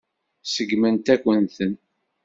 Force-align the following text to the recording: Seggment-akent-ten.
Seggment-akent-ten. 0.53 1.73